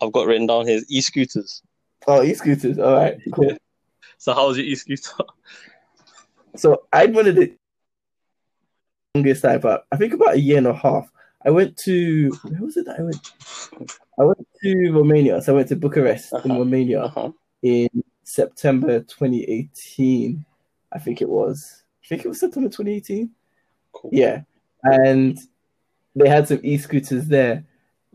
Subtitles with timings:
[0.00, 1.62] I've got written down here e-scooters.
[2.06, 2.78] Oh, e-scooters.
[2.78, 3.56] All right, cool.
[4.18, 5.12] So how was your e-scooter?
[6.56, 7.56] So I wanted it
[9.14, 11.10] longest time, but I think about a year and a half.
[11.44, 13.32] I went to where was it that I went?
[14.18, 15.42] I went to Romania.
[15.42, 16.58] So I went to Bucharest in Uh-huh.
[16.58, 17.32] Romania Uh-huh.
[17.62, 17.88] in
[18.22, 20.44] September 2018.
[20.92, 21.82] I think it was.
[22.04, 23.30] I think it was September 2018.
[23.92, 24.10] Cool.
[24.12, 24.42] Yeah,
[24.84, 25.38] and
[26.16, 27.64] they had some e-scooters there,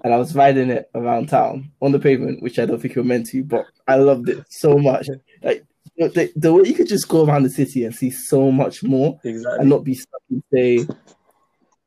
[0.03, 3.03] and I was riding it around town on the pavement, which I don't think you're
[3.03, 5.07] meant to, but I loved it so much.
[5.43, 5.65] Like
[5.97, 9.19] the, the way you could just go around the city and see so much more,
[9.23, 9.59] Exactly.
[9.59, 10.87] and not be stuck in say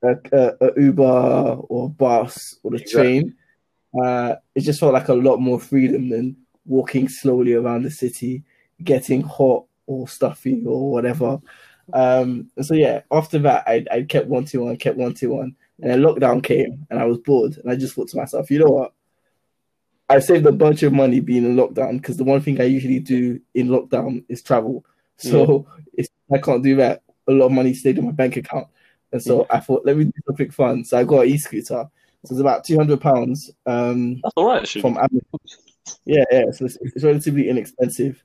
[0.02, 1.02] a, a, a Uber
[1.68, 3.34] or a bus or the train.
[4.02, 8.42] Uh, it just felt like a lot more freedom than walking slowly around the city,
[8.82, 11.40] getting hot or stuffy or whatever.
[11.92, 16.00] Um, so yeah, after that, I, I kept wanting one, kept wanting one, and then
[16.00, 18.94] lockdown came, and I was bored, and I just thought to myself, you know what?
[20.08, 23.00] I saved a bunch of money being in lockdown because the one thing I usually
[23.00, 24.84] do in lockdown is travel.
[25.16, 28.66] So if I can't do that, a lot of money stayed in my bank account.
[29.12, 30.84] And so I thought, let me do something fun.
[30.84, 31.88] So I got an e-scooter.
[32.24, 34.62] So it's about two hundred pounds um, That's all right.
[34.62, 34.82] Actually.
[34.82, 35.40] from Amazon.
[36.04, 36.44] Yeah, yeah.
[36.52, 38.22] So it's, it's relatively inexpensive,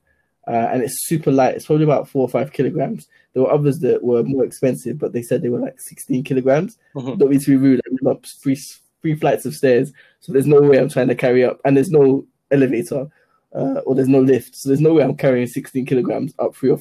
[0.48, 1.54] uh, and it's super light.
[1.54, 3.06] It's probably about four or five kilograms.
[3.34, 6.78] There were others that were more expensive, but they said they were like sixteen kilograms.
[6.94, 7.18] Mhm.
[7.18, 7.80] Don't mean to be rude.
[7.86, 8.58] I went up three
[9.02, 11.90] three flights of stairs, so there's no way I'm trying to carry up, and there's
[11.90, 13.06] no elevator,
[13.54, 16.70] uh, or there's no lift, so there's no way I'm carrying sixteen kilograms up three
[16.70, 16.80] or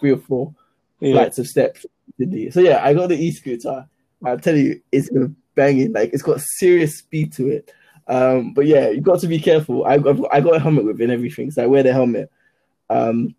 [0.00, 0.54] three or four
[1.00, 1.14] Yeah.
[1.14, 1.84] flights of steps.
[2.50, 3.86] So yeah, I got the e-scooter.
[4.24, 5.08] I'll tell you, it's
[5.54, 5.92] banging.
[5.92, 7.72] Like it's got serious speed to it.
[8.08, 9.84] Um, but yeah, you've got to be careful.
[9.84, 12.30] I got I got a helmet with it and everything, so I wear the helmet.
[12.90, 13.34] Um,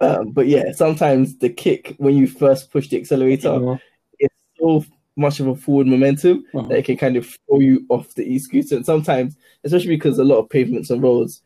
[0.00, 3.80] um, but yeah, sometimes the kick when you first push the accelerator, Mhm.
[4.18, 4.84] it's so
[5.16, 6.68] much of a forward momentum Mhm.
[6.68, 8.76] that it can kind of throw you off the e-scooter.
[8.76, 11.42] And sometimes, especially because a lot of pavements and roads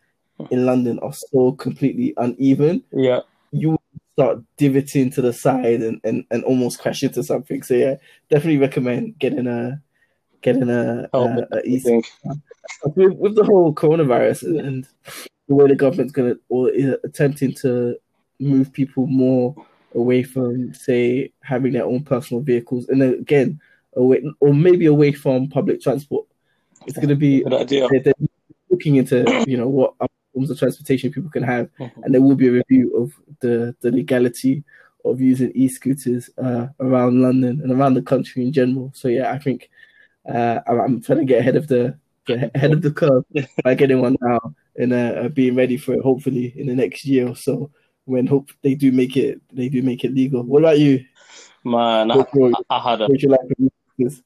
[0.51, 3.21] in London are so completely uneven, Yeah.
[3.53, 3.79] you
[4.15, 7.63] start divoting to the side and, and, and almost crash into something.
[7.63, 7.97] So yeah,
[8.29, 9.81] definitely recommend getting a
[10.43, 12.07] getting a, a, Helmet, a I e- think.
[12.97, 14.87] with, with the whole coronavirus and
[15.51, 17.97] the way the government's gonna or is attempting to
[18.39, 19.53] move people more
[19.97, 23.61] away from say having their own personal vehicles and then again
[23.97, 26.25] away or maybe away from public transport.
[26.87, 27.89] It's gonna be Good idea.
[27.91, 28.15] they're, they're
[28.71, 29.95] looking into you know what
[30.33, 31.91] forms of transportation people can have, Mhm.
[32.05, 34.63] and there will be a review of the the legality
[35.05, 38.93] of using e-scooters uh, around London and around the country in general.
[38.95, 39.69] So yeah, I think
[40.33, 43.25] uh, I'm, I'm trying to get ahead of the ahead of the curve
[43.65, 46.03] by getting one now and uh, being ready for it.
[46.03, 47.71] Hopefully in the next year or so,
[48.05, 50.43] when hope they do make it they do make it legal.
[50.43, 51.05] What about you?
[51.65, 53.61] Man, I, What's I had a what's your life with
[53.99, 54.23] e-scooters?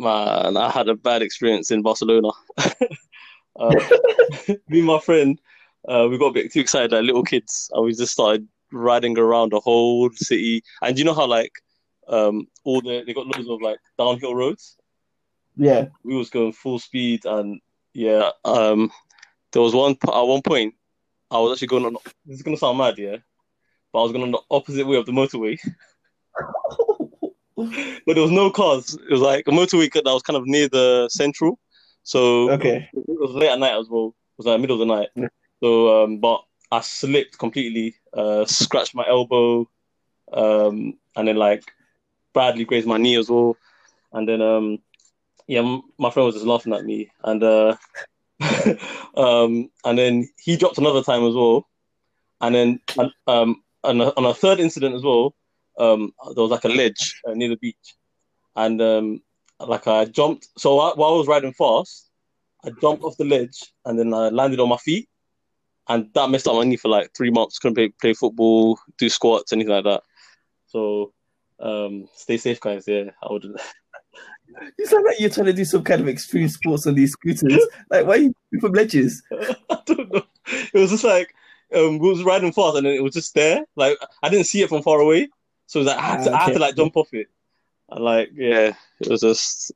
[0.00, 2.30] man, I had a bad experience in Barcelona.
[2.58, 3.74] uh,
[4.68, 5.38] me and my friend,
[5.86, 9.18] uh, we got a bit too excited like little kids, and we just started riding
[9.18, 10.62] around the whole city.
[10.82, 11.52] And you know how like
[12.08, 14.76] um all the they got loads of like downhill roads.
[15.56, 17.60] Yeah, We was going full speed, and
[17.92, 18.90] yeah, um,
[19.52, 20.74] there was one at one point
[21.30, 21.96] I was actually going on.
[22.26, 23.16] This is gonna sound mad, yeah,
[23.92, 25.58] but I was going on the opposite way of the motorway.
[28.06, 28.94] but there was no cars.
[28.94, 31.58] It was like a motorway that was kind of near the central.
[32.02, 32.88] So okay.
[32.92, 34.08] it was late at night as well.
[34.08, 35.08] It was like middle of the night.
[35.14, 35.28] Yeah.
[35.62, 39.68] So um, but I slipped completely, uh, scratched my elbow,
[40.32, 41.70] um, and then like
[42.32, 43.56] badly grazed my knee as well.
[44.12, 44.78] And then um,
[45.46, 47.76] yeah, my friend was just laughing at me, and uh,
[49.16, 51.68] um, and then he dropped another time as well.
[52.40, 52.80] And then
[53.26, 55.34] um, on a, on a third incident as well,
[55.78, 57.96] um, there was like a ledge uh, near the beach,
[58.56, 59.22] and um,
[59.58, 60.48] like I jumped.
[60.58, 62.10] So while while I was riding fast,
[62.64, 65.08] I jumped off the ledge and then I landed on my feet,
[65.88, 67.58] and that messed up my knee for like three months.
[67.58, 70.02] Couldn't play, play football, do squats, anything like that.
[70.66, 71.12] So
[71.58, 72.84] um, stay safe, guys.
[72.86, 73.44] Yeah, I would.
[74.78, 77.66] You sound like you're trying to do some kind of extreme sports on these scooters.
[77.90, 79.22] like, why are you from ledges?
[79.70, 80.22] I don't know.
[80.74, 81.34] It was just like
[81.74, 83.64] um, we was riding fast, and then it was just there.
[83.76, 85.28] Like I didn't see it from far away,
[85.66, 87.28] so it was like I had to, I had to like jump off it.
[87.90, 89.72] And like yeah, it was just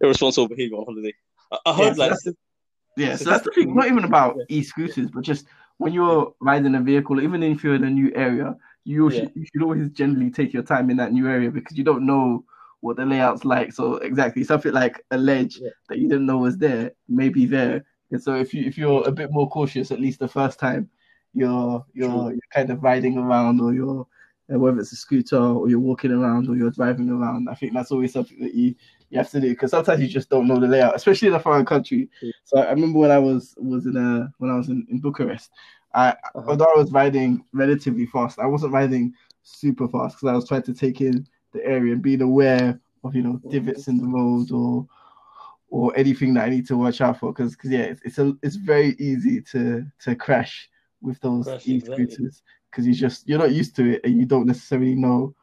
[0.00, 1.14] irresponsible behavior on holiday.
[1.52, 2.32] I, I heard Yeah, like so
[2.96, 3.74] Yeah, so that's the thing.
[3.74, 5.46] Not even about e-scooters, but just
[5.78, 9.20] when you're riding a vehicle, even if you're in a new area, you Yeah.
[9.20, 12.06] should you should always generally take your time in that new area because you don't
[12.06, 12.44] know
[12.86, 13.72] what the layout's like.
[13.72, 15.70] So exactly, something like a ledge Yeah.
[15.88, 17.84] that you didn't know was there may be there.
[18.10, 20.88] And so if you if you're a bit more cautious, at least the first time,
[21.34, 22.30] you're you're True.
[22.30, 24.06] you're kind of riding around or you're
[24.52, 27.48] uh, whether it's a scooter or you're walking around or you're driving around.
[27.48, 28.74] I think that's always something that you
[29.10, 31.40] you have to do because sometimes you just don't know the layout, especially in a
[31.40, 32.08] foreign country.
[32.44, 35.50] So I remember when I was was in a when I was in, in Bucharest,
[35.94, 36.44] I uh-huh.
[36.46, 39.12] although I was riding relatively fast, I wasn't riding
[39.42, 41.26] super fast because I was trying to take in
[41.56, 44.86] the area and being aware of you know divots in the road or
[45.68, 48.36] or anything that I need to watch out for because because yeah it's it's, a,
[48.42, 50.68] it's very easy to to crash
[51.02, 54.94] with those e-scooters because you just you're not used to it and you don't necessarily
[54.94, 55.34] know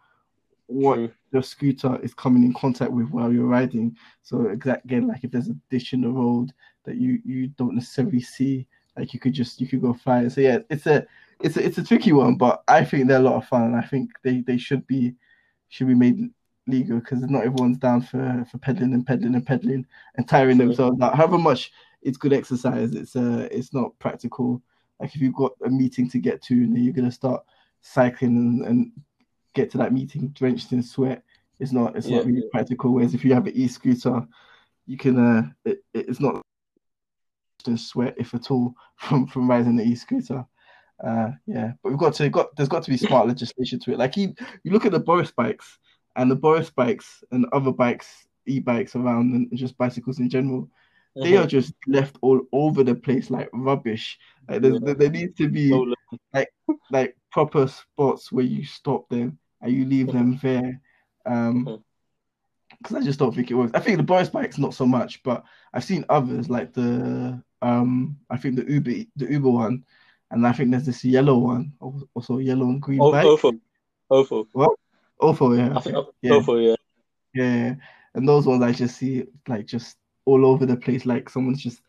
[0.68, 1.12] what True.
[1.31, 3.95] your scooter is coming in contact with while you're riding.
[4.21, 6.51] So again, like if there's a ditch in the road
[6.86, 8.68] that you you don't necessarily see,
[8.98, 10.27] like you could just you could go fly.
[10.27, 11.06] So yeah, it's a
[11.42, 13.63] it's a, it's a tricky one, but I think they're a lot of fun.
[13.63, 15.15] And I think they they should be
[15.73, 16.29] should be made
[16.67, 19.85] legal because not everyone's down for for pedaling and pedaling and pedaling
[20.15, 21.15] and tiring themselves out.
[21.15, 21.71] However much
[22.03, 24.61] it's good exercise, it's uh it's not practical.
[24.99, 27.43] Like if you've got a meeting to get to and you're gonna start
[27.81, 28.91] cycling and, and
[29.55, 31.23] get to that meeting drenched in sweat,
[31.59, 32.93] it's not it's yeah, not really practical.
[32.93, 34.27] Whereas if you have an e-scooter,
[34.85, 36.39] you can uh it, it's not
[37.65, 40.45] in sweat if at all from from riding the e-scooter.
[41.01, 43.99] Uh, yeah, but we've got to got there's got to be smart legislation to it.
[43.99, 45.79] Like you, you look at the Boris bikes
[46.15, 50.69] and the Boris bikes and other bikes, e-bikes around, and just bicycles in general.
[51.17, 51.23] Mm-hmm.
[51.23, 54.17] They are just left all over the place like rubbish.
[54.49, 54.93] Like yeah.
[54.93, 55.71] there needs to be
[56.33, 56.51] like
[56.91, 60.81] like proper spots where you stop them and you leave them there.
[61.25, 61.83] Um,
[62.81, 63.71] because I just don't think it works.
[63.73, 65.43] I think the Boris bike's not so much, but
[65.73, 69.85] I've seen others like the um I think the Uber the Uber one,
[70.33, 71.74] and I think there's this yellow one,
[72.13, 73.25] also yellow and green oh, bike.
[73.25, 73.59] Ofo.
[74.09, 74.31] Oh, Ofo.
[74.31, 74.80] Oh, what?
[75.19, 75.77] Oh, Ofo, yeah.
[75.77, 76.31] I think yeah.
[76.31, 76.75] Ofo, yeah.
[77.35, 77.75] Yeah,
[78.15, 81.81] and those ones I just see like just all over the place, like someone's just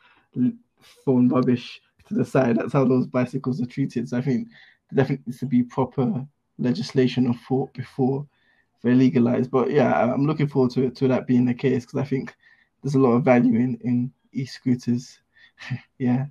[1.05, 2.57] thrown rubbish to the side.
[2.57, 4.09] That's how those bicycles are treated.
[4.09, 4.49] So I think
[4.91, 6.27] there definitely needs to be proper
[6.59, 8.27] legislation or thought before
[8.83, 9.51] they're legalized.
[9.51, 12.35] But yeah, I'm looking forward to to that being the case because I think
[12.83, 15.19] there's a lot of value in in e-scooters.
[15.99, 16.27] yeah.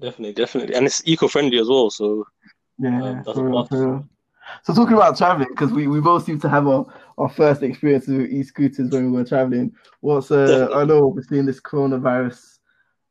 [0.00, 1.90] Definitely, definitely, and it's eco-friendly as well.
[1.90, 2.26] So
[2.78, 3.32] yeah, uh,
[3.66, 4.06] for,
[4.62, 6.86] so talking about traveling, because we, we both seem to have our,
[7.18, 9.72] our first experiences with e-scooters when we were traveling.
[10.00, 12.58] What's uh, I know obviously in this coronavirus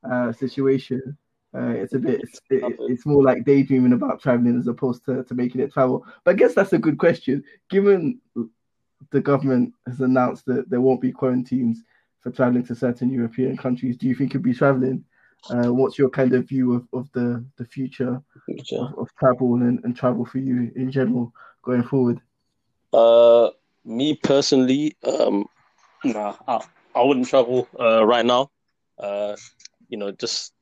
[0.09, 1.18] uh, situation,
[1.56, 5.24] uh, it's a bit it's, it, it's more like daydreaming about traveling as opposed to,
[5.24, 6.06] to making it travel.
[6.24, 8.19] But I guess that's a good question, given
[9.12, 11.83] the government has announced that there won't be quarantines
[12.21, 13.97] for traveling to certain European countries.
[13.97, 15.06] Do you think you'll be traveling?
[15.50, 18.77] Uh, what's your kind of view of, of the, the future, future.
[18.77, 21.33] Of, of, travel and, and travel for you in general
[21.63, 22.19] going forward?
[22.91, 23.50] Uh,
[23.86, 25.45] me personally, um,
[26.03, 26.62] nah, I,
[26.95, 28.51] I wouldn't travel uh, right now.
[28.97, 29.36] Uh,
[29.88, 30.53] you know, just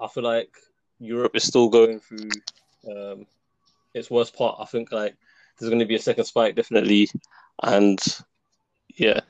[0.00, 0.50] I feel like
[0.98, 2.30] Europe is still going through
[2.90, 3.26] um,
[3.94, 4.56] its worst part.
[4.60, 5.14] I think like
[5.58, 7.08] there's going to be a second spike definitely,
[7.62, 8.00] and
[8.96, 9.20] yeah,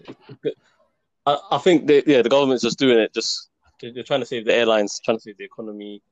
[1.27, 3.49] I, I think that yeah the government's just doing it just
[3.81, 6.03] they're trying to save the airlines, trying to save the economy.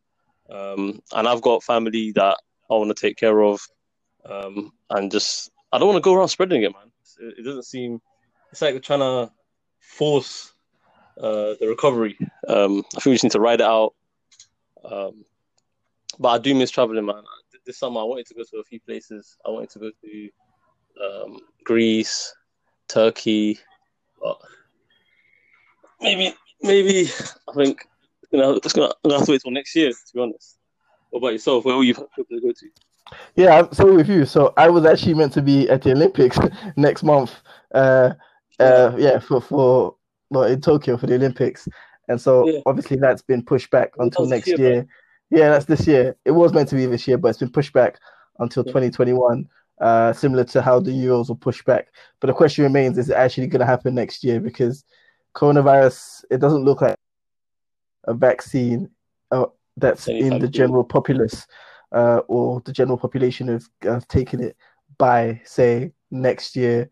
[0.50, 2.37] Um, and I've got family that
[2.70, 3.61] I want to take care of,
[4.28, 6.90] um, and just I don't want to go around spreading it, man.
[7.20, 8.00] It, it doesn't seem.
[8.52, 9.32] It's like they're trying to
[9.81, 10.52] force
[11.19, 12.16] uh, the recovery.
[12.49, 13.94] Um, I think we just need to ride it out.
[14.84, 15.25] Um,
[16.19, 17.22] but I do miss traveling, man.
[17.66, 19.37] This summer I wanted to go to a few places.
[19.46, 20.28] I wanted to go to
[21.02, 22.34] um, Greece,
[22.88, 23.58] Turkey,
[24.22, 24.38] but
[26.00, 27.11] maybe maybe
[27.49, 27.87] I think
[28.30, 29.90] you know it's gonna, I'm gonna have to wait till next year.
[29.90, 30.59] To be honest.
[31.11, 31.64] What about yourself?
[31.64, 32.68] Where will you hope to go to?
[33.37, 34.26] Yeah, so with you.
[34.26, 36.37] So I was actually meant to be at the Olympics
[36.76, 37.37] next month.
[37.73, 38.14] Uh,
[38.59, 39.94] uh, yeah, for for
[40.30, 41.68] well, in Tokyo for the Olympics,
[42.09, 42.61] and so yeah.
[42.66, 44.59] obviously that's been pushed back until next year.
[44.59, 44.87] year.
[45.30, 46.16] Yeah, that's this year.
[46.25, 47.99] It was meant to be this year, but it's been pushed back
[48.40, 48.73] until yeah.
[48.73, 49.49] 2021.
[49.80, 51.88] Uh, similar to how the Euros were pushed back.
[52.21, 54.40] But the question remains: Is it actually going to happen next year?
[54.40, 54.85] Because
[55.35, 56.97] coronavirus, it doesn't look like
[58.05, 58.91] a vaccine
[59.31, 61.47] uh, that's in the general populace
[61.93, 64.57] uh, or the general population have, have taken it
[64.99, 66.91] by, say, next year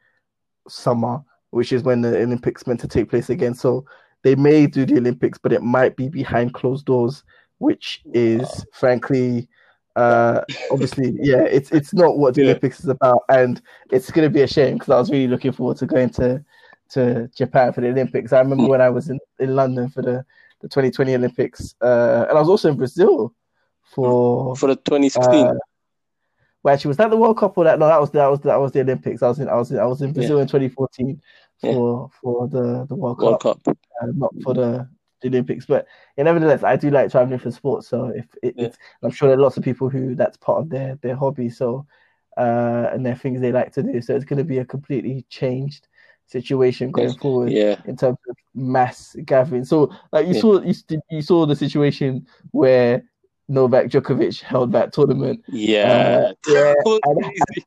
[0.69, 3.55] summer, which is when the Olympics meant to take place again.
[3.55, 3.85] So
[4.23, 7.23] they may do the Olympics, but it might be behind closed doors,
[7.59, 9.49] which is frankly
[9.95, 12.47] uh obviously yeah it's it's not what the yeah.
[12.49, 15.53] olympics is about and it's going to be a shame because i was really looking
[15.53, 16.43] forward to going to
[16.93, 18.33] to Japan for the Olympics.
[18.33, 20.25] I remember when I was in, in London for the,
[20.61, 23.35] the 2020 Olympics, uh, and I was also in Brazil
[23.83, 25.47] for for the 2016.
[25.47, 25.55] Uh,
[26.63, 27.79] well, actually, was that the World Cup or that?
[27.79, 29.23] No, that was that was that was the Olympics.
[29.23, 30.43] I was in I was in, I was in Brazil yeah.
[30.43, 31.23] in 2014
[31.61, 32.19] for yeah.
[32.21, 33.79] for the the World, World Cup, Cup.
[34.01, 34.89] Uh, not for the,
[35.23, 35.67] the Olympics.
[35.67, 37.89] But yeah, nevertheless, I do like traveling for sports.
[37.89, 38.69] So if it, yeah.
[39.03, 41.51] I'm sure there are lots of people who that's part of their their hobby.
[41.51, 41.87] So
[42.37, 44.01] uh, and their things they like to do.
[44.01, 45.89] So it's going to be a completely changed
[46.33, 47.81] situation going forward Yeah.
[47.85, 49.65] in terms of mass gathering.
[49.65, 50.41] So, like you Yeah.
[50.41, 50.75] saw, you,
[51.11, 53.05] you saw the situation where
[53.49, 56.31] Novak Djokovic held that tournament, Yeah.
[56.31, 56.75] Uh, yeah,
[57.05, 57.65] and-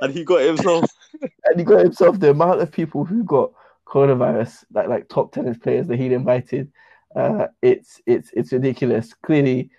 [0.00, 0.84] and he got himself.
[1.44, 3.52] and he got himself the amount of people who got
[3.86, 6.70] coronavirus, like like top tennis players that he'd invited.
[7.14, 9.12] Uh, it's it's it's ridiculous.
[9.22, 9.70] Clearly,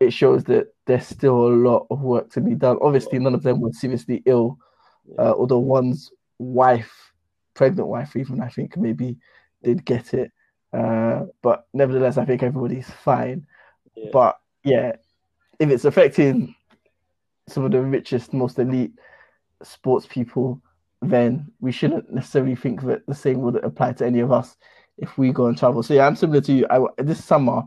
[0.00, 2.76] it shows that there's still a lot of work to be done.
[2.82, 4.58] Obviously, none of them were seriously ill,
[5.18, 7.12] uh, although one's wife,
[7.54, 9.16] pregnant wife, even I think maybe
[9.62, 10.32] did get it.
[10.72, 13.46] Uh, but nevertheless, I think everybody's fine.
[13.94, 14.10] Yeah.
[14.12, 14.92] But yeah,
[15.58, 16.54] if it's affecting
[17.48, 18.92] some of the richest, most elite
[19.62, 20.60] sports people,
[21.00, 24.56] then we shouldn't necessarily think that the same would apply to any of us
[24.98, 25.82] if we go and travel.
[25.82, 26.66] So yeah, I'm similar to you.
[26.70, 27.62] I this summer,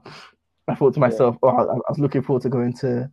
[0.67, 3.09] I thought to myself, oh, I, I was looking forward to going to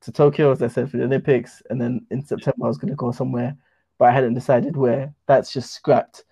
[0.00, 2.90] to Tokyo, as I said, for the Olympics, and then in September I was going
[2.90, 3.56] to go somewhere,
[3.98, 5.12] but I hadn't decided where.
[5.26, 6.24] That's just scrapped.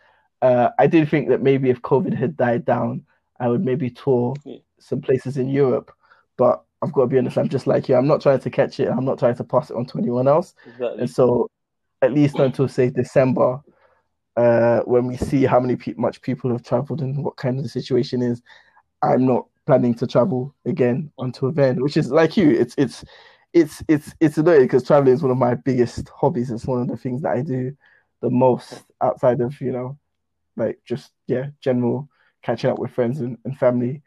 [0.42, 3.04] Uh, I did think that maybe if COVID had died down,
[3.40, 4.58] I would maybe tour Yeah.
[4.78, 5.92] some places in Europe,
[6.36, 7.96] but I've got to be honest, I'm just like you.
[7.96, 8.88] I'm not trying to catch it.
[8.88, 10.54] I'm not trying to pass it on to anyone else.
[10.66, 11.00] Exactly.
[11.00, 11.50] And so,
[12.02, 13.60] at least until say December,
[14.36, 17.62] uh, when we see how many pe- much people have traveled and what kind of
[17.62, 18.42] the situation is,
[19.02, 21.82] I'm not planning to travel again until then.
[21.82, 23.04] Which is like you, it's it's
[23.56, 26.50] it's it's it's annoying because traveling is one of my biggest hobbies.
[26.50, 27.74] It's one of the things that I do
[28.20, 29.98] the most outside of you know,
[30.56, 32.06] like just yeah, general
[32.42, 34.02] catching up with friends and, and family.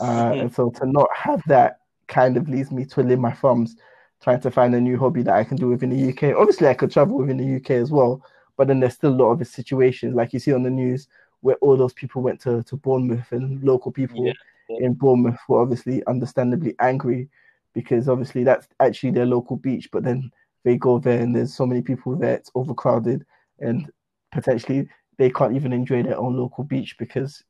[0.00, 0.40] Uh, Mhm.
[0.42, 3.76] and so to not have that kind of leaves me twiddling my thumbs
[4.22, 6.34] trying to find a new hobby that I can do within the UK.
[6.34, 8.22] Obviously, I could travel within the UK as well,
[8.58, 11.08] but then there's still a lot of situations, like you see on the news,
[11.40, 14.34] where all those people went to, to Bournemouth and local people yeah.
[14.68, 17.30] in Bournemouth were obviously understandably angry
[17.74, 20.30] because obviously that's actually their local beach, but then
[20.64, 23.24] they go there and there's so many people there, it's overcrowded,
[23.60, 23.90] and
[24.32, 27.42] potentially they can't even enjoy their own local beach because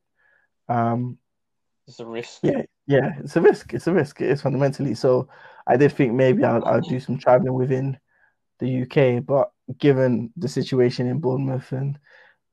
[0.68, 1.18] um,
[1.86, 2.40] It's a risk.
[2.42, 3.74] yeah, yeah, it's a risk.
[3.74, 4.20] It's a risk.
[4.20, 4.94] It is fundamentally.
[4.94, 5.28] So
[5.66, 7.98] I did think maybe I'll, I'll do some traveling within
[8.58, 11.98] the UK, but given the situation in Bournemouth and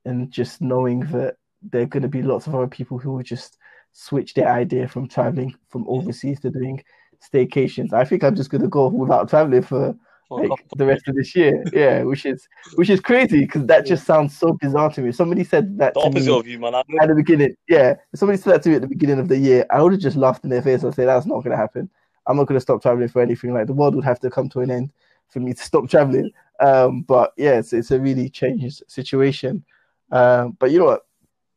[0.04, 3.22] and just knowing that there are going to be lots of other people who will
[3.22, 3.58] just
[3.92, 6.82] switch their idea from traveling from overseas to doing
[7.22, 9.96] staycations, I think I'm just going to go without traveling for
[10.30, 11.64] like the rest of this year.
[11.72, 15.12] Yeah, which is which is crazy because that just sounds so bizarre to me.
[15.12, 16.74] Somebody said that the to opposite me of you, man.
[16.74, 17.94] At the beginning, yeah.
[18.12, 20.00] If somebody said that to me at the beginning of the year, I would have
[20.00, 21.88] just laughed in their face and say, "That's not going to happen.
[22.26, 23.54] I'm not going to stop traveling for anything.
[23.54, 24.92] Like the world would have to come to an end
[25.28, 29.64] for me to stop traveling." Um, but yeah, it's, it's a really changed situation.
[30.10, 31.02] Um, but you know what?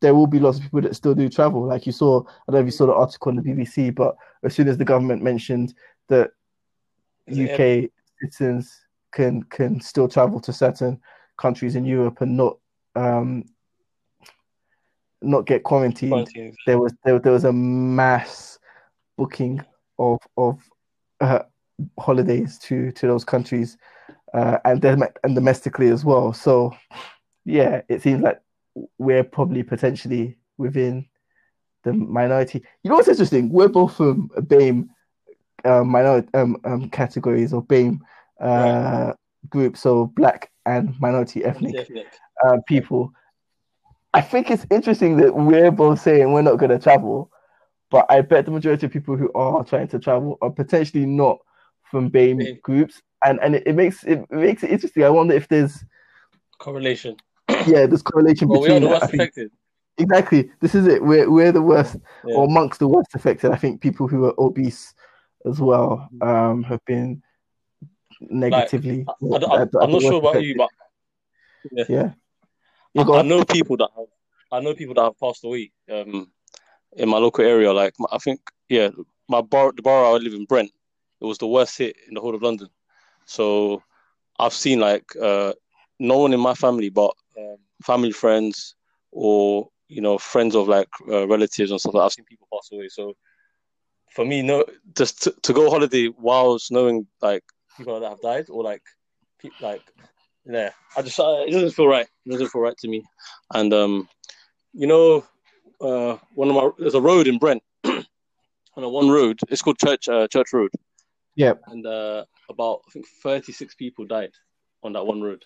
[0.02, 1.66] There will be lots of people that still do travel.
[1.66, 4.16] Like you saw, I don't know if you saw the article on the BBC, but
[4.44, 5.74] as soon as the government mentioned
[6.10, 6.32] that
[7.30, 7.90] UK
[8.20, 8.82] citizens
[9.12, 11.00] can can still travel to certain
[11.38, 12.58] countries in Europe and not
[12.96, 13.46] um
[15.22, 16.56] not get quarantined quarantine?
[16.66, 18.58] there was there, there was a mass
[19.18, 19.64] booking
[20.00, 20.60] of of
[21.20, 21.44] uh,
[22.00, 23.78] holidays to to those countries
[24.34, 26.34] uh, and dom- and domestically as well.
[26.34, 26.76] So
[27.46, 28.42] yeah, it seems like
[28.98, 31.08] we're probably potentially within
[31.84, 32.64] the minority.
[32.84, 33.50] You know what's interesting?
[33.50, 34.90] We're both from BAME
[35.64, 38.00] uh, minority um, um, categories or BAME
[38.40, 39.14] uh,
[39.50, 42.08] group, so black and minority ethnic Ethnic.
[42.46, 43.12] uh, people.
[44.14, 47.32] I think it's interesting that we're both saying we're not going to travel,
[47.90, 51.38] but I bet the majority of people who are trying to travel are potentially not
[51.90, 52.62] from BAME BAME.
[52.62, 55.04] groups, and and it, it makes it, makes it interesting.
[55.04, 55.84] I wonder if there's
[56.60, 57.18] Correlation.
[57.68, 59.52] Yeah, this correlation Well, we are between the worst affected.
[59.98, 60.52] exactly.
[60.60, 61.04] This is it.
[61.04, 62.36] We're we're the worst Yeah.
[62.36, 63.52] or amongst the worst affected.
[63.52, 64.94] I think people who are obese
[65.46, 67.22] as well um, have been
[68.20, 69.06] negatively.
[69.08, 70.70] I, I, I'm not sure about you, but
[71.66, 71.94] affected.
[71.94, 72.14] yeah.
[72.94, 74.06] You I, I know people that have,
[74.52, 76.30] I know people that have passed away um,
[76.98, 77.72] in my local area.
[77.72, 78.90] Like I think, yeah,
[79.30, 80.72] my bar, the borough I live in, Brent,
[81.22, 82.68] it was the worst hit in the whole of London.
[83.26, 83.82] So
[84.38, 85.54] I've seen like uh,
[86.00, 88.76] no one in my family, but um, family friends
[89.12, 91.94] or you know friends of like uh, relatives and stuff.
[91.94, 92.88] Like, I've seen people pass away.
[92.90, 93.14] So
[94.12, 97.44] for me, no, just to, to go holiday whilst knowing like
[97.78, 98.84] people that have died or like
[99.60, 99.82] like
[100.46, 102.08] yeah, I just uh, it doesn't feel right.
[102.26, 103.04] It doesn't feel right to me.
[103.54, 104.10] And um,
[104.74, 105.26] you know,
[105.80, 108.04] uh, one of my there's a road in Brent, on
[108.76, 110.72] one road it's called Church uh, Church Road.
[111.36, 111.54] Yeah.
[111.68, 114.32] And uh, about I think 36 people died
[114.84, 115.44] on that one road.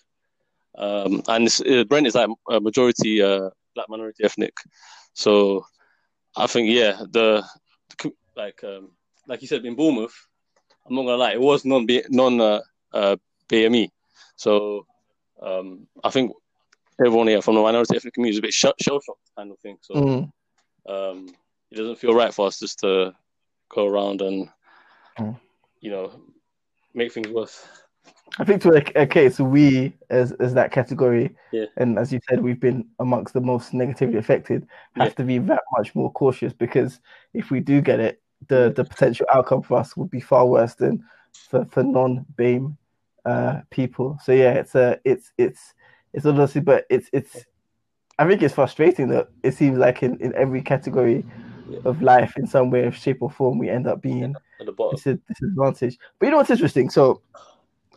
[0.78, 4.54] Um, and uh, Brent is like a majority uh, black minority ethnic.
[5.14, 5.66] So
[6.36, 7.44] I think yeah, the,
[8.02, 8.92] the like um,
[9.28, 10.14] like you said in Bournemouth,
[10.88, 12.62] I'm not gonna lie, it was non non uh,
[12.94, 13.16] uh,
[13.50, 13.90] BME.
[14.36, 14.86] So
[15.42, 16.32] um, I think
[17.00, 19.78] everyone here from the minority ethnic community is a bit shell shocked kind of thing.
[19.82, 20.32] So Mm.
[20.88, 21.28] um,
[21.72, 23.14] it doesn't feel right for us just to
[23.70, 24.50] go around and
[25.18, 25.40] Mm.
[25.80, 26.12] you know
[26.94, 27.66] make things worse.
[28.38, 31.66] I think to a, a case we as as that category, Yeah.
[31.78, 34.68] and as you said, we've been amongst the most negatively affected.
[34.96, 35.14] Have Yeah.
[35.14, 37.00] to be that much more cautious because
[37.34, 40.76] if we do get it, the the potential outcome for us would be far worse
[40.76, 41.04] than
[41.50, 42.76] for for non BAME
[43.26, 44.18] uh, people.
[44.24, 45.74] So yeah, it's a it's it's
[46.14, 47.46] it's honestly, but it's it's.
[48.18, 51.26] I think it's frustrating that it seems like in, in every category
[51.70, 51.80] Yeah.
[51.84, 54.94] of life, in some way, shape, or form, we end up being At the bottom,
[54.96, 55.98] it's a disadvantage.
[56.20, 56.90] But you know what's interesting?
[56.90, 57.22] So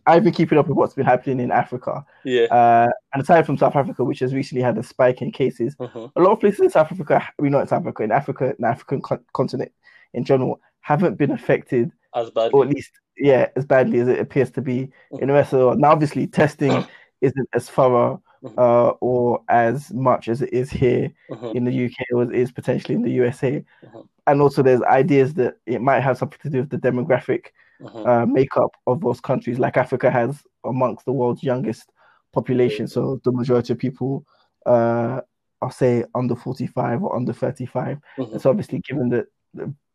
[0.09, 2.05] I've been keeping up with what's been happening in Africa.
[2.25, 2.45] yeah.
[2.45, 6.09] Uh, and aside from South Africa, which has recently had a spike in cases, Uh-huh.
[6.17, 8.57] a lot of places in South Africa, we know in South Africa, in Africa, in
[8.59, 9.71] the African con- continent
[10.15, 12.50] in general, haven't been affected, As bad.
[12.55, 15.59] or at least, yeah, as badly as it appears to be in the rest of
[15.61, 15.79] the world.
[15.81, 16.85] Now, obviously, testing
[17.21, 18.23] isn't as thorough
[18.57, 21.50] uh, or as much as it is here Uh-huh.
[21.57, 23.65] in the UK or it is potentially in the USA.
[23.87, 24.03] Uh-huh.
[24.29, 27.47] And also, there's ideas that it might have something to do with the demographic
[27.85, 28.03] Uh-huh.
[28.05, 29.59] uh, makeup of those countries.
[29.59, 31.93] Like Africa has amongst the world's youngest
[32.33, 34.25] population, so the majority of people,
[34.67, 35.21] uh,
[35.63, 37.99] I'll say, under 45 or under 35.
[38.19, 38.35] Mhm.
[38.35, 39.27] It's obviously given that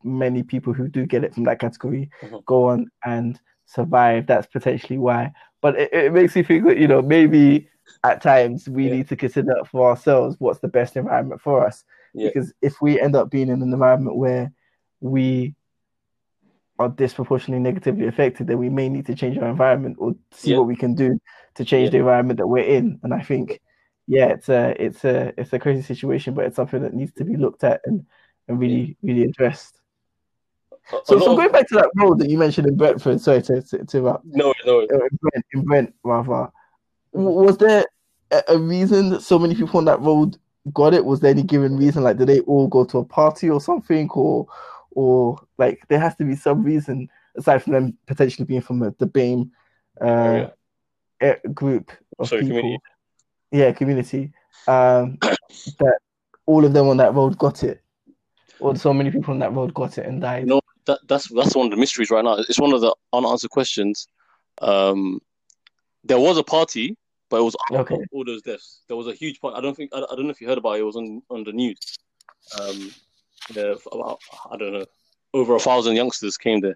[0.04, 2.46] many people who do get it from that category Mhm.
[2.46, 4.28] go on and survive.
[4.28, 5.32] That's potentially why.
[5.62, 7.68] But it, it makes me think that you know maybe
[8.04, 8.94] at times we Yeah.
[8.96, 11.84] need to consider for ourselves what's the best environment for us.
[12.14, 12.28] Yeah.
[12.30, 14.52] Because if we end up being in an environment where
[15.02, 15.54] we
[16.84, 20.58] are disproportionately negatively affected, then we may need to change our environment or see Yeah.
[20.60, 21.20] what we can do
[21.56, 21.92] to change Yeah.
[21.92, 23.00] the environment that we're in.
[23.04, 23.62] And I think,
[24.08, 27.24] yeah, it's a it's a it's a crazy situation, but it's something that needs to
[27.24, 28.06] be looked at and
[28.48, 29.80] and really really addressed.
[30.92, 33.22] A- a So, so of- going back to that road that you mentioned in Brentford,
[33.22, 34.80] sorry to to, to uh, no, no.
[34.82, 34.88] in
[35.22, 36.52] Brent, in Brent rather,
[37.14, 37.86] was there
[38.32, 40.38] a, a reason that so many people on that road
[40.74, 41.06] got it?
[41.06, 42.04] Was there any given reason?
[42.04, 44.48] Like, did they all go to a party or something, or
[44.96, 48.94] or like there has to be some reason aside from them potentially being from the,
[49.00, 49.50] the BAME
[50.02, 50.54] uh, Area.
[51.22, 52.80] eh, group of Sorry, people, community.
[53.52, 54.32] yeah, community,
[54.68, 55.98] um, that
[56.46, 57.82] all of them on that road got it,
[58.60, 60.48] or so many people on that road got it and died.
[60.48, 62.36] No, that that's that's one of the mysteries right now.
[62.36, 64.08] It's one of the unanswered questions.
[64.62, 65.20] Um,
[66.04, 66.96] there was a party,
[67.30, 67.98] but it was Okay.
[68.12, 68.82] all those deaths.
[68.88, 69.58] There was a huge party.
[69.58, 70.82] I don't think I, I don't know if you heard about it.
[70.82, 71.78] It was on on the news.
[72.60, 72.92] Um,
[73.52, 74.20] there about
[74.52, 74.86] I don't know
[75.34, 76.76] over a thousand youngsters came there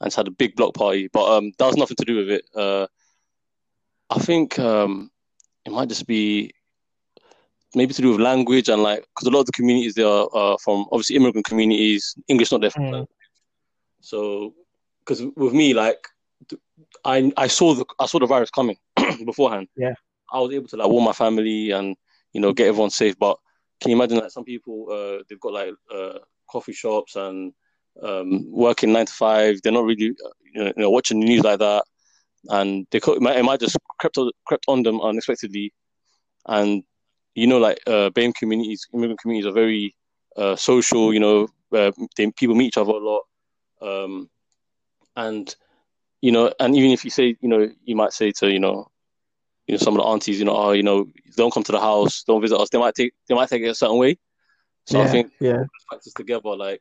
[0.00, 2.44] and had a big block party, but um, that was nothing to do with it.
[2.54, 2.86] Uh,
[4.10, 5.10] I think um,
[5.64, 6.52] it might just be
[7.74, 10.28] maybe to do with language and like because a lot of the communities there are
[10.34, 12.92] uh, from obviously immigrant communities, English not their first Mm.
[12.92, 13.08] language.
[14.00, 14.54] So,
[15.00, 15.98] because with me, like,
[17.04, 18.76] I I saw the I saw the virus coming
[19.26, 19.68] beforehand.
[19.76, 19.94] Yeah.
[20.32, 21.96] I was able to like warn my family and
[22.32, 23.18] you know get everyone safe.
[23.18, 23.38] But
[23.80, 26.18] can you imagine that some people uh, they've got like uh,
[26.50, 27.52] coffee shops and
[28.02, 29.60] um, working nine to five.
[29.62, 31.84] They're not really uh, you know, you know watching the news like that,
[32.48, 35.72] and they could, it, might, it might just crept on, crept on them unexpectedly,
[36.46, 36.82] and
[37.34, 39.94] you know like uh, BAME communities, immigrant communities are very
[40.36, 41.12] uh, social.
[41.12, 41.48] You know,
[42.16, 43.22] they, people meet each other a lot,
[43.80, 44.28] um,
[45.16, 45.54] and
[46.20, 48.90] you know, and even if you say, you know, you might say to you know,
[49.68, 51.80] you know, some of the aunties, you know, oh, you know, don't come to the
[51.80, 52.70] house, don't visit us.
[52.70, 54.18] They might take they might take it a certain way.
[54.86, 56.80] So I think yeah, factors together, like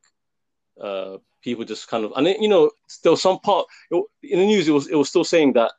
[0.82, 4.68] uh, people just kind of, and then, you know, still some part in the news,
[4.70, 5.74] it was it was still saying that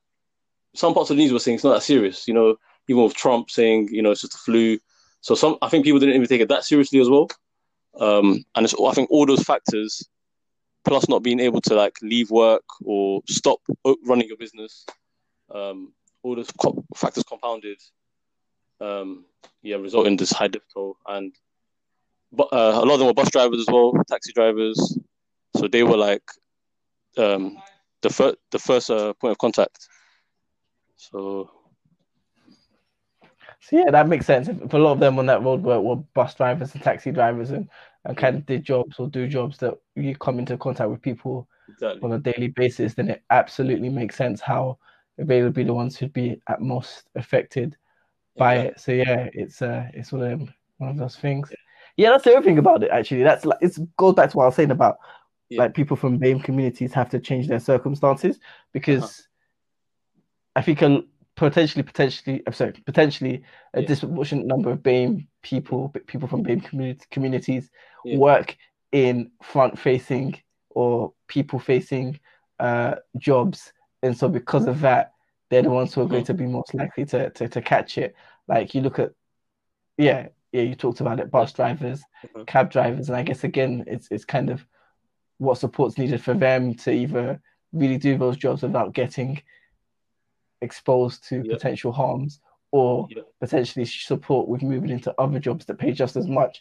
[0.75, 2.29] some parts of the news were saying it's not that serious.
[2.29, 2.57] You know,
[2.89, 4.79] even with Trump saying, you know, it's just a flu.
[5.23, 7.29] So some, I think people didn't even take it that seriously as well.
[7.99, 10.07] Um, and it's, I think all those factors,
[10.85, 13.59] plus not being able to like leave work or stop
[14.07, 14.87] running your business,
[15.53, 15.93] um,
[16.29, 17.79] all those co- factors compounded,
[18.81, 19.25] um,
[19.63, 20.97] yeah, result in this high death toll.
[21.07, 21.35] And
[22.33, 24.99] but uh, a lot of them were bus drivers as well, taxi drivers.
[25.57, 26.23] So they were like
[27.17, 27.59] um,
[28.03, 29.89] the first the first uh, point of contact.
[30.97, 31.51] So
[33.61, 34.49] So yeah, that makes sense.
[34.49, 37.51] If, a lot of them on that road were, were bus drivers and taxi drivers
[37.51, 37.69] and,
[38.05, 41.49] and kind of did jobs or do jobs that you come into contact with people
[41.69, 44.79] exactly, on a daily basis, then it absolutely makes sense how
[45.19, 47.77] they would be the ones who'd be at most affected
[48.37, 48.69] by exactly.
[48.71, 48.81] it.
[48.81, 51.51] So yeah, it's uh it's one of them, one of those things.
[51.97, 53.25] Yeah, that's the other thing about it actually.
[53.25, 54.99] That's like it goes back to what I was saying about
[55.51, 55.63] Yeah.
[55.63, 58.39] like people from BAME communities have to change their circumstances
[58.73, 59.23] because Uh-huh.
[60.57, 61.03] I think a
[61.37, 63.43] potentially potentially I'm sorry, potentially
[63.75, 67.71] a disproportionate number of BAME people people from BAME community, communities
[68.05, 68.19] Yeah.
[68.19, 68.57] work
[68.93, 70.35] in front facing
[70.71, 72.19] or people facing
[72.61, 75.13] uh jobs and so because of that
[75.51, 78.15] they're the ones who are going to be most likely to, to, to catch it.
[78.49, 79.13] Like you look at,
[79.97, 82.03] yeah, yeah, you talked about it, bus drivers,
[82.37, 82.47] Mhm.
[82.47, 84.67] cab drivers, and I guess again, it's it's kind of
[85.39, 87.41] what support's needed for them to either
[87.73, 89.41] really do those jobs without getting
[90.61, 91.55] exposed to Yeah.
[91.55, 93.23] potential harms, or Yeah.
[93.41, 96.61] potentially support with moving into other jobs that pay just as much,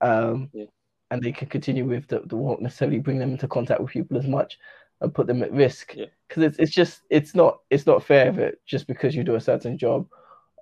[0.00, 0.66] um, Yeah.
[1.10, 2.06] and they can continue with.
[2.08, 4.58] That won't necessarily bring them into contact with people as much
[5.00, 5.94] and put them at risk.
[5.94, 6.06] Yeah.
[6.28, 9.40] Because it's it's just it's not it's not fair that just because you do a
[9.40, 10.06] certain job,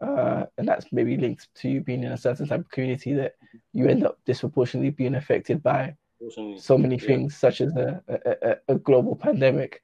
[0.01, 3.35] uh, and that's maybe linked to you being in a certain type of community that
[3.73, 5.95] you end up disproportionately being affected by
[6.59, 7.07] so many Yeah.
[7.07, 9.83] things, such as a, a, a, global pandemic.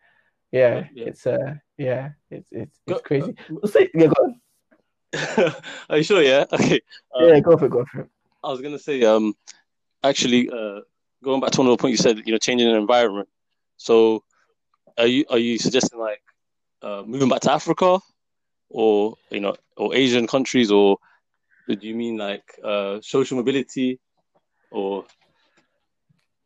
[0.50, 1.06] Yeah, Yeah.
[1.06, 3.34] it's uh, yeah, it's it's Go- crazy.
[3.50, 4.40] We'll say, yeah, go on.
[5.90, 6.22] Are you sure?
[6.22, 6.44] Yeah.
[6.52, 6.80] Okay.
[7.14, 8.08] Um, yeah, go for it, go for it.
[8.44, 9.34] I was gonna say, um,
[10.02, 10.80] actually, uh,
[11.22, 13.28] going back to one of the points you said, you know, changing the environment.
[13.76, 14.24] So,
[14.98, 16.22] are you are you suggesting like
[16.82, 17.98] uh, moving back to Africa,
[18.68, 20.98] or you know, or Asian countries, or
[21.68, 24.00] do you mean like uh, social mobility,
[24.70, 25.04] or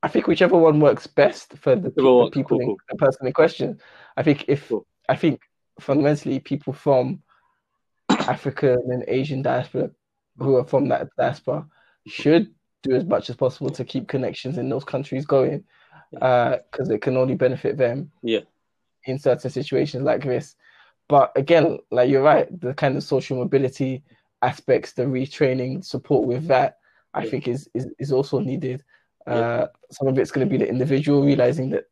[0.03, 3.27] I think whichever one works best for the, Whichever the people, cool, in, the person
[3.27, 3.81] in question.
[4.17, 4.87] I think if Cool.
[5.09, 5.41] I think
[5.81, 7.23] fundamentally people from
[8.09, 9.91] African and Asian diaspora
[10.39, 11.67] who are from that diaspora
[12.07, 15.65] should do as much as possible to keep connections in those countries going,
[16.21, 18.11] because it can only benefit them.
[18.23, 18.41] Yeah.
[19.05, 20.57] In certain situations like this,
[21.09, 24.03] but again, like you're right, the kind of social mobility
[24.43, 26.79] aspects, the retraining support with that,
[27.15, 27.31] I Yeah.
[27.31, 28.83] think is is, is also needed.
[29.27, 29.35] Yeah.
[29.35, 31.85] Uh, some of it's going to be the individual realizing that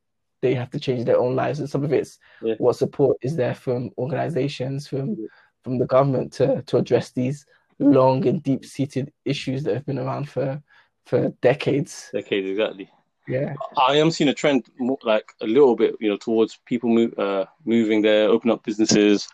[0.42, 2.54] they have to change their own lives, and some of it's Yeah.
[2.58, 5.26] what support is there from organizations, from Yeah.
[5.62, 7.46] from the government to to address these
[7.78, 10.60] long and deep seated issues that have been around for
[11.06, 12.10] for decades.
[12.12, 12.90] decades exactly?
[13.26, 16.90] Yeah, I am seeing a trend, more, like a little bit, you know, towards people
[16.90, 19.28] move, uh, moving there, open up businesses,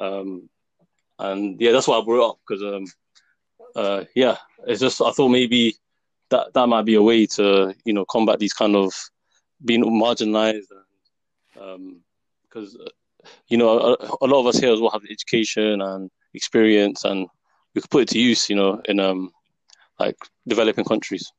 [0.00, 0.48] um,
[1.18, 2.86] and yeah, that's why I brought up because, um,
[3.74, 5.76] uh, yeah, it's just I thought maybe
[6.30, 8.92] that that might be a way to, you know, combat these kind of
[9.64, 10.66] being marginalized,
[11.60, 12.00] and
[12.42, 12.76] because
[13.48, 17.26] you know a, a lot of us here as well have education and experience, and
[17.74, 19.30] we could put it to use, you know, in um
[19.98, 21.30] like developing countries.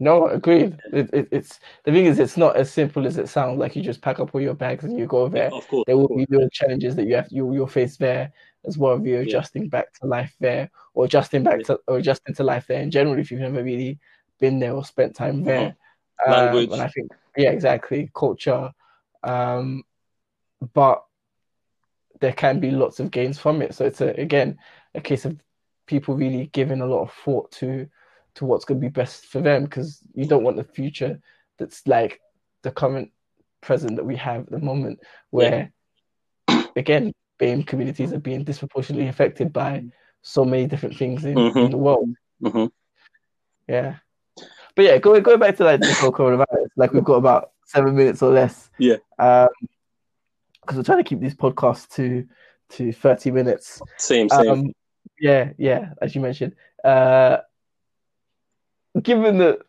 [0.00, 0.76] No, agreed.
[0.92, 3.58] It, it, it's the thing is, it's not as simple as it sounds.
[3.58, 5.52] Like you just pack up all your bags and you go there.
[5.52, 8.32] Of course, there will be real challenges that you have you you'll face there
[8.66, 9.28] as well if you're Yeah.
[9.28, 12.90] adjusting back to life there or adjusting back to or adjusting to life there in
[12.90, 13.98] general if you've never really
[14.40, 15.76] been there or spent time there.
[16.26, 16.72] Um, Language.
[16.72, 18.10] and I think yeah, exactly.
[18.14, 18.72] Culture.
[19.22, 19.84] Um
[20.72, 21.04] but
[22.20, 23.74] there can be lots of gains from it.
[23.74, 24.58] So it's a, again
[24.94, 25.38] a case of
[25.86, 27.86] people really giving a lot of thought to
[28.36, 31.20] to what's going to be best for them because you don't want the future
[31.58, 32.20] that's like
[32.62, 33.10] the current
[33.60, 34.98] present that we have at the moment
[35.30, 35.70] where
[36.76, 39.84] again BAME communities are being disproportionately affected by
[40.22, 41.70] so many different things in, in Mhm.
[41.70, 42.08] the world
[42.40, 42.66] hmm
[43.68, 43.96] yeah
[44.74, 47.94] but yeah going, going back to like the whole coronavirus like we've got about seven
[47.94, 48.96] minutes or less Yeah.
[49.18, 49.48] um
[50.60, 52.26] because we're trying to keep these podcasts to
[52.70, 54.50] to 30 minutes Same, same.
[54.50, 54.72] um,
[55.20, 56.54] yeah, yeah, as you mentioned.
[56.82, 57.38] Uh,
[59.02, 59.60] given that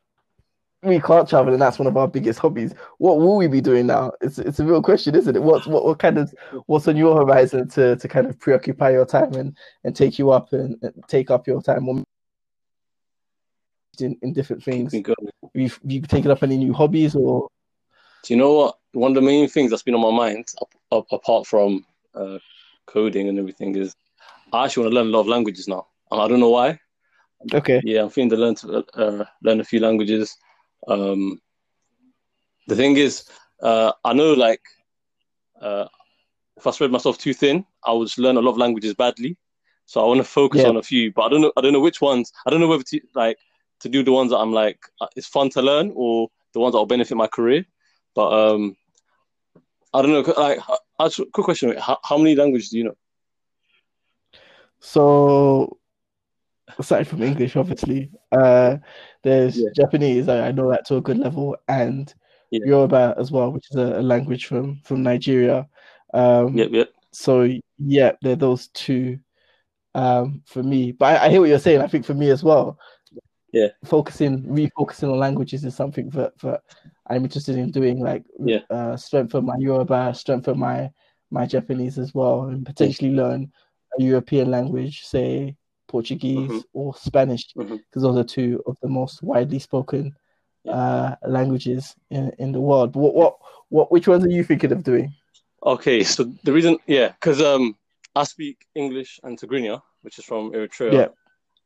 [0.83, 3.87] we can't travel and that's one of our biggest hobbies, what will we be doing
[3.87, 4.11] now?
[4.21, 5.41] It's it's a real question, isn't it?
[5.41, 6.33] What's what, what kind of
[6.67, 10.31] what's on your horizon to, to kind of preoccupy your time and, and take you
[10.31, 12.03] up and, and take up your time or
[13.99, 14.93] in, in different things?
[14.93, 15.07] You've
[15.53, 17.49] you, have you taken up any new hobbies or
[18.23, 18.77] Do you know what?
[18.93, 20.45] One of the main things that's been on my mind,
[20.91, 22.37] apart from uh,
[22.85, 23.95] coding and everything, is
[24.53, 25.87] I actually want to learn a lot of languages now.
[26.11, 26.79] And I don't know why.
[27.53, 27.81] Okay?
[27.81, 30.35] Yeah, I'm feeling to learn to uh, learn a few languages.
[30.87, 31.39] Um,
[32.67, 33.23] the thing is,
[33.61, 34.61] uh, I know like
[35.61, 35.85] uh,
[36.57, 39.37] if I spread myself too thin, I would learn a lot of languages badly.
[39.85, 40.69] So I want to focus Yeah.
[40.69, 41.51] on a few, but I don't know.
[41.57, 42.31] I don't know which ones.
[42.45, 43.37] I don't know whether to like
[43.81, 46.73] to do the ones that I'm like uh, it's fun to learn or the ones
[46.73, 47.65] that will benefit my career.
[48.15, 48.75] But um,
[49.93, 50.33] I don't know.
[50.37, 50.59] Like,
[50.99, 52.95] uh, quick question: how, how many languages do you know?
[54.79, 55.77] So,
[56.77, 58.77] aside from English, obviously, uh,
[59.23, 59.69] there's Yeah.
[59.75, 60.27] Japanese.
[60.29, 62.13] I, I know that to a good level, and
[62.51, 62.65] Yeah.
[62.65, 65.67] Yoruba as well, which is a, a language from from Nigeria.
[66.13, 66.89] Um, Yep, yep.
[67.11, 67.49] So
[67.79, 69.19] yeah, they're those two
[69.93, 70.91] um, for me.
[70.91, 71.81] But I, I hear what you're saying.
[71.81, 72.77] I think for me as well.
[73.51, 73.69] Yeah.
[73.85, 76.61] Focusing, refocusing on languages is something that that
[77.07, 77.99] I'm interested in doing.
[77.99, 78.59] Like, Yeah.
[78.69, 80.91] uh, strengthen my Yoruba, strengthen my
[81.31, 83.51] my Japanese as well, and potentially learn
[83.97, 85.55] a European language, say
[85.87, 86.63] Portuguese Mhm.
[86.73, 90.15] or Spanish, because those are two of the most widely spoken
[90.63, 90.73] Yeah.
[90.73, 92.95] uh, languages in in the world.
[92.95, 93.37] What what
[93.69, 93.91] what?
[93.91, 95.13] Which ones are you thinking of doing?
[95.63, 97.75] Okay, so the reason, yeah, because um,
[98.15, 100.93] I speak English and Tigrinya, which is from Eritrea.
[100.93, 101.07] Yeah.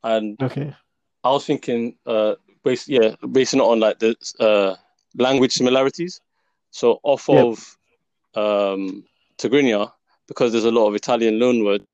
[0.03, 0.73] And Okay.
[1.23, 4.75] I was thinking, uh, based yeah, basing it on like the uh
[5.15, 6.21] language similarities.
[6.71, 7.45] So off Yep.
[7.45, 7.77] of
[8.35, 9.03] um
[9.37, 9.91] Tigrinya,
[10.27, 11.85] because there's a lot of Italian loan words.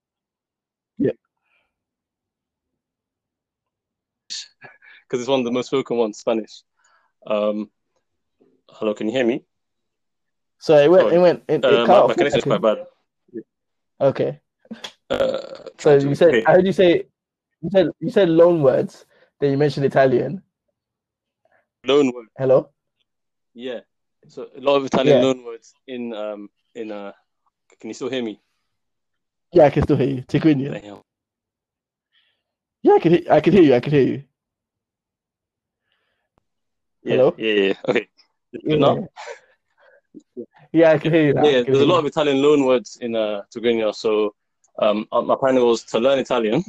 [5.07, 6.63] Because it's one of the most spoken ones, Spanish.
[7.27, 7.69] Um,
[8.69, 9.43] hello, can you hear me?
[10.59, 11.03] So it went.
[11.03, 11.15] Sorry.
[11.15, 11.43] It went.
[11.47, 12.85] It, it Uh, my, my connection is quite bad.
[14.01, 14.39] Okay.
[15.09, 16.29] Uh, So you said.
[16.29, 16.43] okay.
[16.45, 17.05] I heard you say.
[17.61, 17.89] You said.
[17.99, 19.05] You said loan words.
[19.39, 20.41] Then you mentioned Italian.
[21.85, 22.27] loan word.
[22.37, 22.69] Hello.
[23.53, 23.81] Yeah.
[24.27, 25.23] So a lot of Italian Yeah.
[25.23, 27.11] loan words in um in uh.
[27.79, 28.39] Can you still hear me?
[29.51, 30.21] Yeah, I can still hear you.
[30.23, 30.81] Tigrinya.
[30.81, 31.01] Damn.
[32.81, 33.11] Yeah, I can.
[33.13, 33.75] Hear, I can hear you.
[33.75, 34.23] I can hear you.
[37.05, 37.35] Yeah, Hello?
[37.37, 37.73] Yeah, yeah.
[37.87, 38.07] Okay.
[38.51, 38.59] Yeah.
[38.67, 39.07] Good now?
[40.73, 41.33] Yeah, I can hear you.
[41.33, 41.45] Now.
[41.45, 43.93] Yeah, there's a lot of Italian loan words in uh, Tigrinya.
[43.93, 44.33] So
[44.79, 46.63] um, uh, my plan was to learn Italian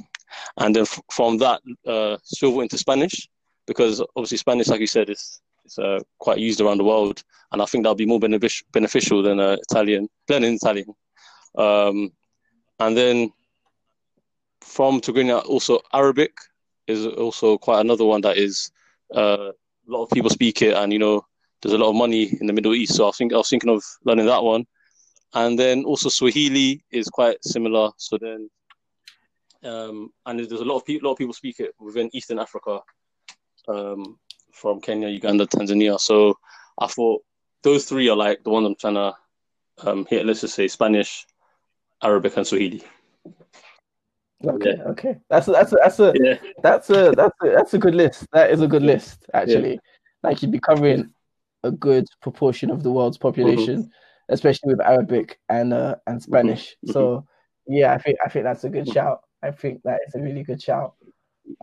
[0.59, 3.29] and then f- from that uh, swivel into Spanish
[3.66, 7.61] because obviously Spanish, like you said, is is uh, quite used around the world, and
[7.62, 10.94] I think that'll be more benefic- beneficial than uh, Italian learning Italian.
[11.57, 12.12] Um,
[12.79, 13.33] and then
[14.61, 16.33] from Tigrinya, also Arabic
[16.87, 18.70] is also quite another one that is
[19.14, 19.51] uh,
[19.88, 21.25] a lot of people speak it, and you know
[21.62, 22.94] there's a lot of money in the Middle East.
[22.94, 24.64] So I think I was thinking of learning that one,
[25.35, 27.90] and then also Swahili is quite similar.
[27.96, 28.51] So then,
[29.64, 32.81] um, and there's a lot of people, lot of people speak it within Eastern Africa,
[33.68, 34.18] um,
[34.53, 36.01] from Kenya, Uganda, Tanzania.
[36.01, 36.35] So
[36.81, 37.22] I thought
[37.62, 39.14] those three are like the ones I'm trying to
[39.85, 40.27] um, hit.
[40.27, 41.27] Let's just say Spanish,
[42.03, 42.83] Arabic, and Swahili.
[44.44, 45.16] Okay, okay.
[45.31, 48.27] That's a, that's a, that's a Yeah, that's a that's a that's a good list.
[48.33, 49.81] That is a good list, actually.
[50.22, 51.12] Like you'd be covering
[51.62, 53.90] a good proportion of the world's population,
[54.29, 56.77] especially with Arabic and uh, and Spanish.
[56.87, 56.92] mhm.
[56.92, 57.27] So
[57.66, 59.20] yeah, I think I think that's a good shout.
[59.42, 60.94] I think that is a really good shout.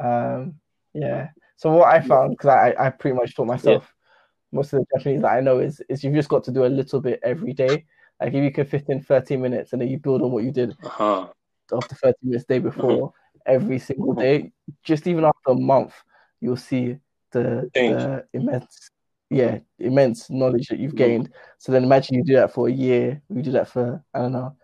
[0.01, 0.55] Um,
[0.93, 1.29] yeah.
[1.57, 3.93] So what I found because I I pretty much taught myself
[4.51, 6.67] most of the Japanese that I know is is you've just got to do a
[6.67, 7.85] little bit every day.
[8.19, 10.51] Like if you can fit in 30 minutes and then you build on what you
[10.51, 11.27] did uh-huh.
[11.71, 13.13] After 30 minutes day before
[13.45, 14.51] every single day
[14.83, 15.93] just even after a month
[16.41, 16.97] you'll see
[17.31, 18.89] the, the immense
[19.29, 21.29] yeah immense knowledge that you've gained.
[21.57, 24.33] So then imagine you do that for a year you do that for i don't
[24.33, 24.55] know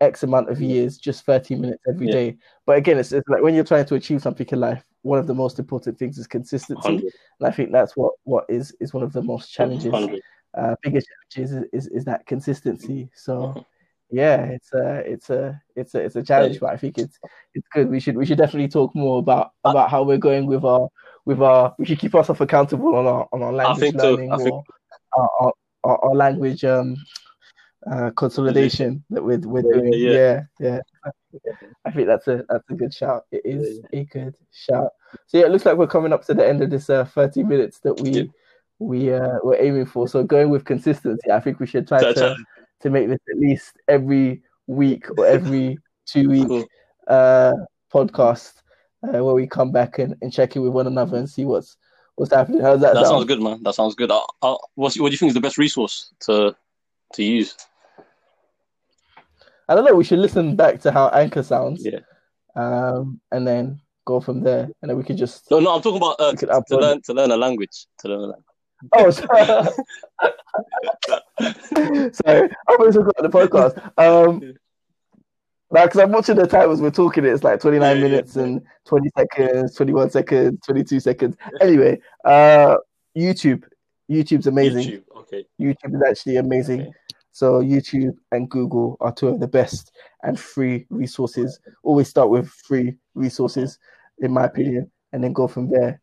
[0.00, 2.12] x amount of years just 30 minutes every Yeah.
[2.12, 2.36] day.
[2.66, 5.26] But again it's, it's like when you're trying to achieve something in life one of
[5.26, 6.82] the most important things is consistency.
[6.88, 9.92] 100, and i think that's what what is is one of the most challenges.
[9.92, 10.22] 100.
[10.56, 13.10] uh biggest challenges is, is, is that consistency.
[13.14, 13.64] So Mhm.
[14.14, 17.18] Yeah, it's a it's a it's a it's a challenge, but I think it's
[17.54, 17.90] it's good.
[17.90, 20.88] We should we should definitely talk more about about how we're going with our
[21.24, 21.74] with our.
[21.78, 24.12] We should keep ourselves accountable on our on our language so.
[24.12, 24.64] learning I or
[25.16, 25.52] our, our,
[25.84, 26.96] our, our language um
[27.90, 29.92] uh consolidation that we're we're doing.
[29.92, 30.12] Yeah.
[30.12, 30.80] Yeah, yeah.
[31.84, 33.24] I think that's a that's a good shout.
[33.32, 34.90] It is a good shout.
[35.26, 37.42] So yeah, it looks like we're coming up to the end of this uh, thirty
[37.42, 38.22] minutes that we Yeah.
[38.78, 40.08] we uh we're aiming for.
[40.08, 42.36] So going with consistency, I think we should try to
[42.84, 46.68] to make this at least every week or every two week
[47.08, 47.54] uh,
[47.92, 48.52] podcast
[49.02, 51.76] uh, where we come back and, and check in with one another and see what's
[52.16, 52.60] what's happening.
[52.60, 53.14] How's that, That sound?
[53.16, 53.62] sounds good, man.
[53.62, 54.10] That sounds good.
[54.10, 56.54] I'll, I'll, what's, what do you think is the best resource to
[57.14, 57.56] to use?
[59.68, 59.94] I don't know.
[59.94, 62.00] We should listen back to how Anchor sounds, Yeah.
[62.54, 65.50] um, and then go from there, and then we could just.
[65.50, 67.86] No, no, I'm talking about uh, to, to learn to learn a language.
[68.00, 68.44] To learn a language.
[68.92, 69.46] Oh, sorry.
[72.12, 72.50] sorry.
[72.68, 73.92] I was talking about the podcast.
[73.98, 74.54] Um,
[75.70, 77.24] like, because I'm watching the titles, we're talking.
[77.24, 78.42] It's like 29 Yeah, yeah, minutes yeah.
[78.44, 81.36] and 20 seconds, 21 seconds, 22 seconds.
[81.60, 82.76] Anyway, uh,
[83.16, 83.64] YouTube.
[84.10, 84.86] YouTube's amazing.
[84.86, 85.02] YouTube.
[85.16, 85.46] Okay.
[85.60, 86.82] YouTube is actually amazing.
[86.82, 86.92] Okay.
[87.32, 89.90] So YouTube and Google are two of the best
[90.22, 91.58] and free resources.
[91.82, 93.78] Always start with free resources,
[94.20, 96.00] in my opinion, and then go from there.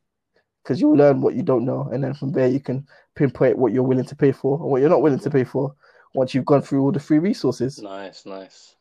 [0.63, 3.74] Because you'll learn what you don't know, and then from there you can pinpoint what
[3.74, 5.76] you're willing to pay for and what you're not willing to pay for
[6.13, 7.80] once you've gone through all the free resources.
[7.82, 8.76] Nice, nice.